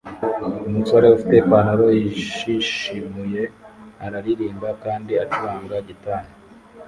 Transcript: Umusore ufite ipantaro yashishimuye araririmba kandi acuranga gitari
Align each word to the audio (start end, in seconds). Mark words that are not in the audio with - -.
Umusore 0.67 1.05
ufite 1.15 1.33
ipantaro 1.37 1.85
yashishimuye 1.99 3.41
araririmba 4.05 4.69
kandi 4.83 5.11
acuranga 5.23 5.75
gitari 5.87 6.29